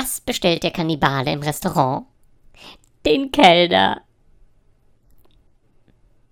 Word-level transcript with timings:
Was 0.00 0.18
bestellt 0.22 0.62
der 0.62 0.70
Kannibale 0.70 1.30
im 1.30 1.42
Restaurant? 1.42 2.06
Den 3.04 3.30
Kellner. 3.30 4.00